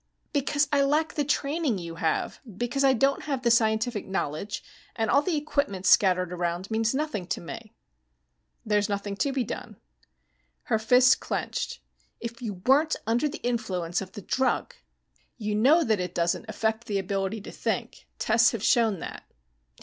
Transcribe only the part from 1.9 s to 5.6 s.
have. Because I don't have the scientific knowledge, and all the